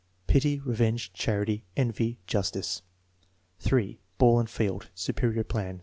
Pity; 0.25 0.59
revenge; 0.61 1.13
charity; 1.13 1.63
envy; 1.77 2.17
justice. 2.25 2.81
3. 3.59 3.99
Ball 4.17 4.39
and 4.39 4.49
field. 4.49 4.89
(Superior 4.95 5.43
plan.) 5.43 5.79